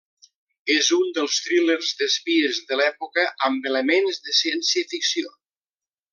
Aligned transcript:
És 0.75 0.87
un 0.95 1.11
dels 1.17 1.35
thrillers 1.47 1.91
d'espies 1.99 2.57
de 2.71 2.79
l'època 2.81 3.27
amb 3.51 3.69
elements 3.73 4.21
de 4.29 4.35
ciència-ficció. 4.41 5.37